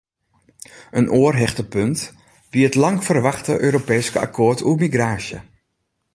[0.99, 2.01] In oar hichtepunt
[2.51, 5.39] wie it langferwachte Europeeske akkoart oer migraasje.